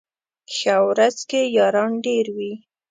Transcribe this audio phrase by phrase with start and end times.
[0.55, 2.53] ښه ورځ کي ياران ډېر وي